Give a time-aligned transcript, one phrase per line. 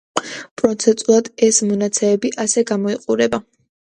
[0.59, 3.41] პროცენტულად ეს მონაცემები ასე გამოიყურება.